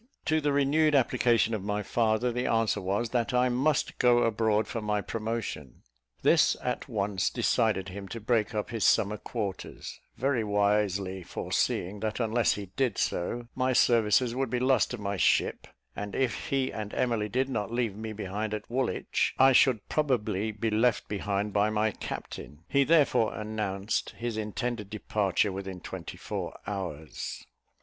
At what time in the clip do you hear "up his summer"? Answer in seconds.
8.55-9.17